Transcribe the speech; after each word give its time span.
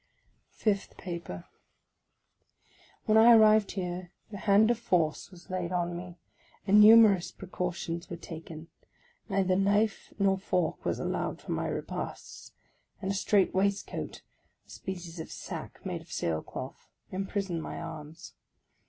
FIFTH 0.49 0.97
PAPER 0.97 1.45
WHEN 3.05 3.17
I 3.17 3.35
arrived 3.35 3.73
here 3.73 4.09
the 4.31 4.37
hand 4.49 4.71
of 4.71 4.79
force 4.79 5.29
was 5.29 5.51
laid 5.51 5.71
on 5.71 5.95
me, 5.95 6.17
and 6.65 6.81
numerous 6.81 7.29
precautions 7.31 8.09
were 8.09 8.17
taken: 8.17 8.67
neither 9.29 9.55
knife 9.55 10.11
nor 10.17 10.39
fork 10.39 10.83
was 10.85 10.97
allowed 10.97 11.39
for 11.39 11.51
my 11.51 11.67
repasts; 11.67 12.51
and 12.99 13.11
a 13.11 13.13
strait 13.13 13.53
waistcoat— 13.53 14.23
a 14.65 14.69
species 14.71 15.19
of 15.19 15.29
sack 15.31 15.79
made 15.85 16.01
of 16.01 16.11
sail 16.11 16.41
cloth— 16.41 16.89
imprisoned 17.11 17.61
my 17.61 17.79
arms. 17.79 18.33